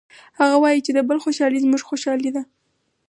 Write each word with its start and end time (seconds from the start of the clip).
هغه 0.39 0.55
وایي 0.63 0.79
چې 0.85 0.91
د 0.93 0.99
بل 1.09 1.17
خوشحالي 1.23 1.59
زموږ 1.65 1.81
خوشحالي 1.89 2.29
ده 2.35 2.43